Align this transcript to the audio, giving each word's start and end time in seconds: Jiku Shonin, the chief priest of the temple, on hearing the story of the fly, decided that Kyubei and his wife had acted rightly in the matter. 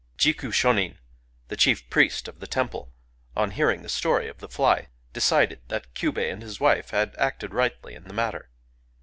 Jiku 0.17 0.51
Shonin, 0.51 0.97
the 1.49 1.55
chief 1.55 1.87
priest 1.91 2.27
of 2.27 2.39
the 2.39 2.47
temple, 2.47 2.91
on 3.37 3.51
hearing 3.51 3.83
the 3.83 3.87
story 3.87 4.27
of 4.27 4.39
the 4.39 4.49
fly, 4.49 4.87
decided 5.13 5.61
that 5.67 5.93
Kyubei 5.93 6.31
and 6.33 6.41
his 6.41 6.59
wife 6.59 6.89
had 6.89 7.15
acted 7.19 7.53
rightly 7.53 7.93
in 7.93 8.05
the 8.05 8.13
matter. 8.15 8.49